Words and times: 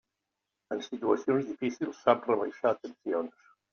En 0.75 0.79
situacions 0.85 1.45
difícils 1.51 2.01
sap 2.07 2.25
rebaixar 2.33 2.77
tensions. 2.87 3.51